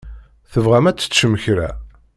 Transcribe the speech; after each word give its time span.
Tebɣam 0.51 0.85
ad 0.87 0.97
teččem 0.97 1.33
kra? 1.43 1.69